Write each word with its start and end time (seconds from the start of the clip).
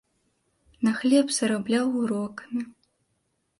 На 0.87 0.93
хлеб 1.01 1.27
зарабляў 1.37 1.87
урокамі. 2.01 2.61